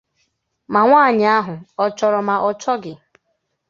Ma 0.71 0.79
nwaanyị 0.87 1.25
ahụ 1.37 1.53
ọ 1.83 1.85
chọrọ 1.97 2.19
ma 2.27 2.35
ọ 2.47 2.49
chọghị 2.61 2.93